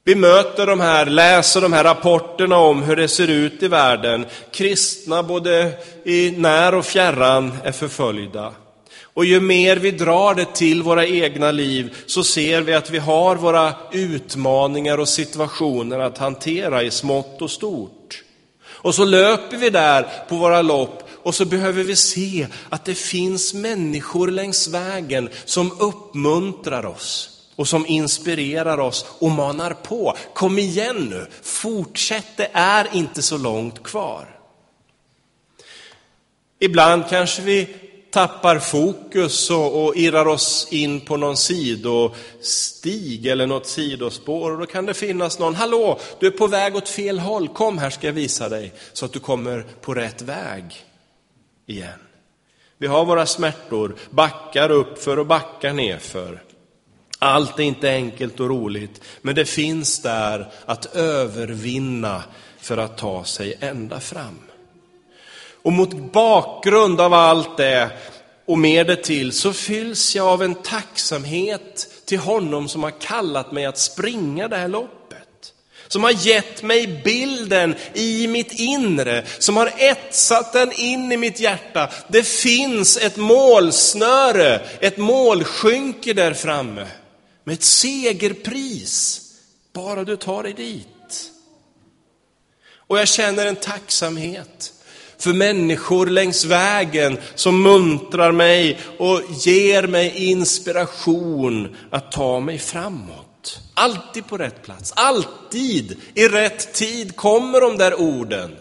Vi 0.04 0.15
möter 0.15 0.65
de 0.65 0.80
här, 0.80 1.06
läser 1.06 1.62
de 1.62 1.73
här 1.73 1.84
rapporterna 1.84 2.58
om 2.58 2.84
hur 2.84 2.95
det 2.95 3.08
ser 3.08 3.28
ut 3.28 3.63
i 3.63 3.67
världen. 3.67 4.25
Kristna 4.51 5.23
både 5.23 5.73
i 6.04 6.32
när 6.32 6.75
och 6.75 6.86
fjärran 6.86 7.54
är 7.63 7.71
förföljda. 7.71 8.54
Och 9.01 9.25
ju 9.25 9.39
mer 9.39 9.78
vi 9.78 9.91
drar 9.91 10.36
det 10.36 10.56
till 10.56 10.84
våra 10.84 11.06
egna 11.06 11.51
liv 11.51 11.95
så 12.06 12.23
ser 12.23 12.62
vi 12.62 12.73
att 12.73 12.89
vi 12.89 12.97
har 12.97 13.36
våra 13.36 13.73
utmaningar 13.91 14.97
och 14.97 15.10
situationer 15.10 15.99
att 15.99 16.17
hantera 16.17 16.84
i 16.84 16.91
smått 16.91 17.41
och 17.41 17.51
stort. 17.51 18.24
Och 18.85 18.95
så 18.95 19.05
löper 19.05 19.57
vi 19.57 19.69
där 19.69 20.07
på 20.29 20.35
våra 20.35 20.61
lopp 20.61 21.09
och 21.23 21.35
så 21.35 21.45
behöver 21.45 21.83
vi 21.83 21.95
se 21.95 22.47
att 22.69 22.85
det 22.85 22.95
finns 22.95 23.53
människor 23.53 24.27
längs 24.27 24.67
vägen 24.67 25.29
som 25.45 25.71
uppmuntrar 25.79 26.85
oss 26.85 27.29
och 27.55 27.67
som 27.67 27.85
inspirerar 27.87 28.79
oss 28.79 29.05
och 29.19 29.31
manar 29.31 29.73
på. 29.73 30.17
Kom 30.33 30.59
igen 30.59 31.07
nu, 31.09 31.27
fortsätt, 31.41 32.25
det 32.37 32.49
är 32.53 32.87
inte 32.93 33.21
så 33.21 33.37
långt 33.37 33.83
kvar. 33.83 34.39
Ibland 36.59 37.03
kanske 37.09 37.41
vi 37.41 37.67
tappar 38.15 38.60
fokus 38.60 39.51
och, 39.51 39.86
och 39.86 39.95
irrar 39.95 40.28
oss 40.28 40.67
in 40.71 41.01
på 41.01 41.17
någon 41.17 41.38
sidostig 41.38 43.25
eller 43.25 43.47
något 43.47 43.67
sidospår. 43.67 44.51
Och 44.51 44.60
då 44.60 44.65
kan 44.65 44.86
det 44.86 44.93
finnas 44.93 45.39
någon, 45.39 45.56
hallå, 45.56 45.99
du 46.19 46.28
är 46.28 46.32
på 46.32 46.47
väg 46.47 46.75
åt 46.75 46.89
fel 46.89 47.19
håll, 47.19 47.47
kom 47.47 47.78
här 47.78 47.89
ska 47.89 48.08
jag 48.08 48.13
visa 48.13 48.49
dig 48.49 48.73
så 48.93 49.06
att 49.06 49.13
du 49.13 49.19
kommer 49.19 49.65
på 49.82 49.93
rätt 49.93 50.21
väg 50.21 50.86
igen. 51.65 51.99
Vi 52.78 52.88
har 52.88 53.06
våra 53.06 53.25
smärtor, 53.25 53.95
backar 54.10 54.71
uppför 54.71 55.19
och 55.19 55.28
backar 55.28 55.73
nerför. 55.73 56.43
Allt 57.19 57.60
är 57.60 57.63
inte 57.63 57.89
enkelt 57.89 58.39
och 58.39 58.49
roligt, 58.49 59.01
men 59.21 59.36
det 59.36 59.45
finns 59.45 59.99
där 59.99 60.51
att 60.65 60.95
övervinna 60.95 62.23
för 62.60 62.78
att 62.78 62.97
ta 62.97 63.23
sig 63.23 63.58
ända 63.60 63.99
fram. 63.99 64.39
Och 65.65 65.73
mot 65.73 66.12
bakgrund 66.12 67.01
av 67.01 67.13
allt 67.13 67.58
det 67.58 67.89
och 68.45 68.58
mer 68.58 68.86
det 68.86 68.95
till 68.95 69.32
så 69.32 69.54
fylls 69.54 70.15
jag 70.15 70.28
av 70.28 70.43
en 70.43 70.56
tacksamhet 70.56 71.88
till 72.06 72.19
honom 72.19 72.69
som 72.69 72.84
har 72.84 72.91
kallat 72.91 73.51
mig 73.51 73.65
att 73.65 73.78
springa 73.78 74.47
det 74.47 74.58
här 74.58 74.67
loppet. 74.67 75.54
Som 75.88 76.04
har 76.04 76.28
gett 76.28 76.63
mig 76.63 77.01
bilden 77.04 77.75
i 77.93 78.28
mitt 78.28 78.51
inre, 78.51 79.25
som 79.39 79.58
har 79.58 79.73
etsat 79.78 80.54
den 80.54 80.71
in 80.71 81.12
i 81.12 81.17
mitt 81.17 81.39
hjärta. 81.39 81.89
Det 82.08 82.23
finns 82.23 82.97
ett 82.97 83.17
målsnöre, 83.17 84.62
ett 84.80 84.97
målskynke 84.97 86.13
där 86.13 86.34
framme 86.34 86.88
med 87.43 87.54
ett 87.54 87.63
segerpris, 87.63 89.21
bara 89.73 90.04
du 90.04 90.15
tar 90.15 90.43
dig 90.43 90.54
dit. 90.54 91.32
Och 92.88 92.99
jag 92.99 93.08
känner 93.08 93.45
en 93.45 93.56
tacksamhet 93.56 94.71
för 95.25 95.33
människor 95.33 96.07
längs 96.07 96.45
vägen 96.45 97.17
som 97.35 97.61
muntrar 97.61 98.31
mig 98.31 98.79
och 98.97 99.21
ger 99.29 99.88
mig 99.88 100.13
inspiration 100.29 101.75
att 101.89 102.11
ta 102.11 102.39
mig 102.39 102.59
framåt. 102.59 103.59
Alltid 103.73 104.27
på 104.27 104.38
rätt 104.38 104.63
plats, 104.63 104.93
alltid 104.95 105.97
i 106.13 106.27
rätt 106.27 106.73
tid 106.73 107.15
kommer 107.15 107.61
de 107.61 107.77
där 107.77 108.01
orden. 108.01 108.55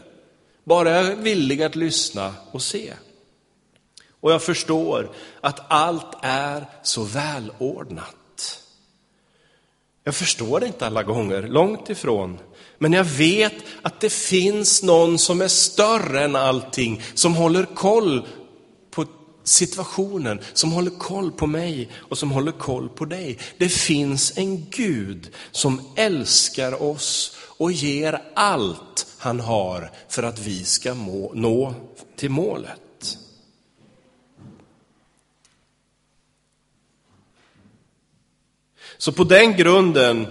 Bara 0.64 0.90
jag 0.90 1.06
är 1.06 1.16
villig 1.16 1.62
att 1.62 1.76
lyssna 1.76 2.34
och 2.52 2.62
se. 2.62 2.92
Och 4.20 4.32
jag 4.32 4.42
förstår 4.42 5.10
att 5.40 5.60
allt 5.68 6.16
är 6.22 6.66
så 6.82 7.02
välordnat. 7.02 8.60
Jag 10.04 10.14
förstår 10.14 10.60
det 10.60 10.66
inte 10.66 10.86
alla 10.86 11.02
gånger, 11.02 11.42
långt 11.42 11.90
ifrån. 11.90 12.38
Men 12.84 12.92
jag 12.92 13.04
vet 13.04 13.54
att 13.82 14.00
det 14.00 14.12
finns 14.12 14.82
någon 14.82 15.18
som 15.18 15.40
är 15.40 15.48
större 15.48 16.24
än 16.24 16.36
allting, 16.36 17.02
som 17.14 17.34
håller 17.34 17.64
koll 17.64 18.26
på 18.90 19.06
situationen, 19.44 20.40
som 20.52 20.72
håller 20.72 20.90
koll 20.90 21.32
på 21.32 21.46
mig 21.46 21.90
och 21.94 22.18
som 22.18 22.30
håller 22.30 22.52
koll 22.52 22.88
på 22.88 23.04
dig. 23.04 23.38
Det 23.58 23.68
finns 23.68 24.38
en 24.38 24.70
Gud 24.70 25.30
som 25.50 25.80
älskar 25.96 26.82
oss 26.82 27.36
och 27.58 27.72
ger 27.72 28.22
allt 28.34 29.06
han 29.18 29.40
har 29.40 29.90
för 30.08 30.22
att 30.22 30.38
vi 30.38 30.64
ska 30.64 30.94
må, 30.94 31.32
nå 31.34 31.74
till 32.16 32.30
målet. 32.30 33.18
Så 38.98 39.12
på 39.12 39.24
den 39.24 39.56
grunden 39.56 40.26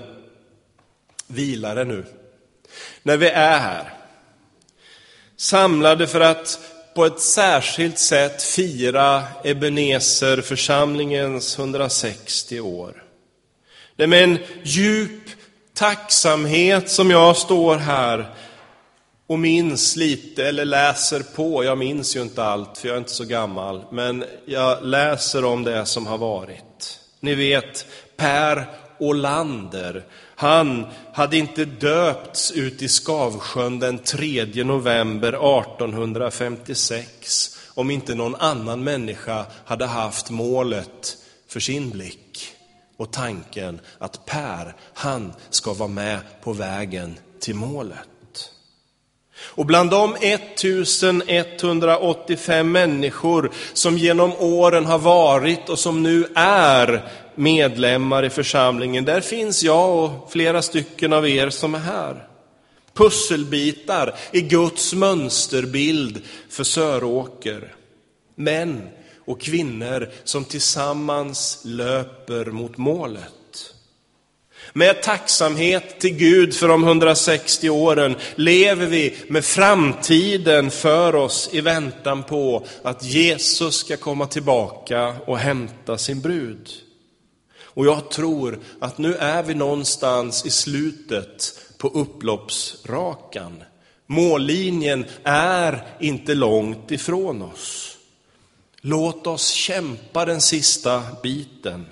vilar 1.28 1.76
det 1.76 1.86
nu. 1.86 2.06
När 3.04 3.18
vi 3.18 3.28
är 3.28 3.60
här. 3.60 3.94
samlade 5.38 6.08
för 6.08 6.22
att 6.22 6.60
på 6.96 7.06
ett 7.06 7.20
särskilt 7.20 8.00
sätt 8.00 8.44
fira 8.44 9.24
Ebenezer 9.44 10.42
församlingens 10.42 11.60
160 11.60 12.60
år. 12.60 13.04
Det 13.96 14.04
är 14.04 14.08
med 14.08 14.24
en 14.24 14.38
djup 14.64 15.30
tacksamhet 15.74 16.90
som 16.90 17.12
jag 17.12 17.38
står 17.38 17.76
här 17.76 18.34
och 19.28 19.40
minns 19.40 19.96
lite, 19.96 20.48
eller 20.48 20.66
läser 20.66 21.20
på. 21.36 21.64
Jag 21.64 21.78
minns 21.78 22.16
ju 22.16 22.22
inte 22.22 22.44
allt, 22.44 22.78
för 22.78 22.88
jag 22.88 22.96
är 22.96 23.00
inte 23.00 23.12
så 23.12 23.26
gammal. 23.26 23.86
Men 23.92 24.26
jag 24.46 24.86
läser 24.86 25.46
om 25.46 25.64
det 25.64 25.86
som 25.86 26.08
har 26.08 26.18
varit. 26.18 27.00
Ni 27.20 27.36
vet, 27.36 27.86
Per 28.18 28.66
Olander, 29.00 30.04
han 30.36 30.86
hade 31.14 31.38
inte 31.38 31.66
döpts 31.66 32.52
ut 32.52 32.82
i 32.82 32.88
Skavsjön 32.88 33.80
den 33.80 34.00
3 34.00 34.64
november 34.64 35.60
1856 35.60 37.60
om 37.76 37.92
inte 37.92 38.16
någon 38.16 38.36
annan 38.36 38.84
människa 38.84 39.46
hade 39.66 39.86
haft 39.86 40.30
målet 40.30 41.18
för 41.48 41.60
sin 41.60 41.90
blick 41.90 42.48
och 42.98 43.12
tanken 43.12 43.80
att 43.98 44.26
Per, 44.26 44.76
han 44.94 45.34
ska 45.50 45.74
vara 45.74 45.90
med 45.90 46.20
på 46.44 46.54
vägen 46.54 47.20
till 47.40 47.56
målet. 47.56 48.08
Och 49.42 49.66
bland 49.66 49.90
de 49.90 50.16
1185 50.22 52.72
människor 52.72 53.52
som 53.74 53.98
genom 53.98 54.34
åren 54.40 54.86
har 54.86 55.00
varit 55.00 55.70
och 55.70 55.80
som 55.80 56.04
nu 56.04 56.28
är 56.36 57.10
medlemmar 57.36 58.26
i 58.26 58.30
församlingen, 58.30 59.06
där 59.06 59.22
finns 59.22 59.64
jag 59.64 60.04
och 60.04 60.32
flera 60.32 60.62
stycken 60.62 61.14
av 61.14 61.28
er 61.28 61.50
som 61.50 61.76
är 61.76 61.80
här. 61.80 62.28
Pusselbitar 62.94 64.16
i 64.32 64.42
Guds 64.42 64.94
mönsterbild 64.94 66.22
för 66.50 66.64
Söråker. 66.64 67.76
Män 68.36 68.90
och 69.26 69.42
kvinnor 69.42 70.10
som 70.24 70.46
tillsammans 70.46 71.62
löper 71.64 72.46
mot 72.46 72.78
målet. 72.78 73.34
Med 74.74 75.04
tacksamhet 75.04 76.00
till 76.00 76.16
Gud 76.16 76.54
för 76.54 76.68
de 76.68 76.84
160 76.84 77.70
åren 77.70 78.16
lever 78.36 78.86
vi 78.86 79.16
med 79.28 79.46
framtiden 79.46 80.72
för 80.72 81.16
oss 81.16 81.50
i 81.52 81.62
väntan 81.62 82.24
på 82.24 82.66
att 82.84 83.04
Jesus 83.04 83.76
ska 83.76 83.98
komma 83.98 84.28
tillbaka 84.28 85.16
och 85.26 85.38
hämta 85.38 85.98
sin 85.98 86.22
brud. 86.22 86.70
Och 87.74 87.86
jag 87.86 88.10
tror 88.10 88.60
att 88.80 88.98
nu 88.98 89.16
är 89.16 89.44
vi 89.44 89.54
någonstans 89.54 90.46
i 90.46 90.50
slutet 90.50 91.60
på 91.78 91.88
upploppsrakan. 91.88 93.64
Mållinjen 94.08 95.06
är 95.24 95.84
inte 96.00 96.34
långt 96.36 96.92
ifrån 96.92 97.42
oss. 97.42 97.98
Låt 98.82 99.28
oss 99.28 99.50
kämpa 99.50 100.26
den 100.26 100.42
sista 100.42 101.04
biten. 101.24 101.86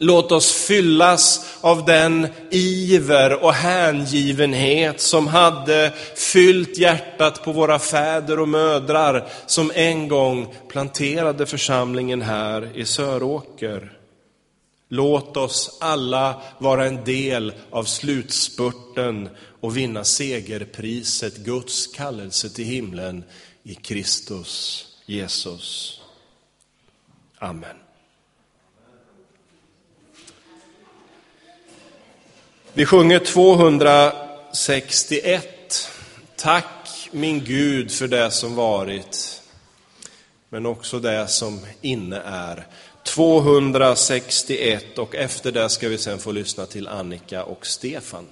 Låt 0.00 0.32
oss 0.32 0.52
fyllas 0.52 1.56
av 1.60 1.84
den 1.84 2.28
iver 2.50 3.44
och 3.44 3.52
hängivenhet 3.52 5.00
som 5.00 5.26
hade 5.26 5.92
fyllt 6.14 6.78
hjärtat 6.78 7.44
på 7.44 7.52
våra 7.52 7.78
fäder 7.78 8.40
och 8.40 8.48
mödrar 8.48 9.28
som 9.46 9.72
en 9.74 10.08
gång 10.08 10.54
planterade 10.68 11.46
församlingen 11.46 12.22
här 12.22 12.70
i 12.74 12.84
Söråker. 12.84 13.97
Låt 14.88 15.36
oss 15.36 15.78
alla 15.80 16.42
vara 16.58 16.86
en 16.86 17.04
del 17.04 17.52
av 17.70 17.84
slutspurten 17.84 19.28
och 19.60 19.76
vinna 19.76 20.04
segerpriset, 20.04 21.36
Guds 21.36 21.86
kallelse 21.86 22.50
till 22.50 22.64
himlen 22.64 23.24
i 23.62 23.74
Kristus 23.74 24.86
Jesus. 25.06 26.00
Amen. 27.38 27.76
Vi 32.72 32.86
sjunger 32.86 33.18
261. 33.18 35.90
Tack 36.36 37.08
min 37.10 37.44
Gud 37.44 37.92
för 37.92 38.08
det 38.08 38.30
som 38.30 38.54
varit, 38.54 39.42
men 40.48 40.66
också 40.66 40.98
det 40.98 41.28
som 41.28 41.60
inne 41.80 42.22
är. 42.24 42.66
261 43.14 44.98
och 44.98 45.14
efter 45.14 45.52
det 45.52 45.68
ska 45.68 45.88
vi 45.88 45.98
sen 45.98 46.18
få 46.18 46.32
lyssna 46.32 46.66
till 46.66 46.88
Annika 46.88 47.44
och 47.44 47.66
Stefan. 47.66 48.26